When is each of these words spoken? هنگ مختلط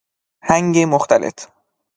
هنگ 0.49 0.79
مختلط 0.85 1.47